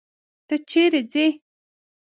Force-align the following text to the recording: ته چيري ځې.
ته 0.47 0.55
چيري 0.69 1.01
ځې. 1.11 1.25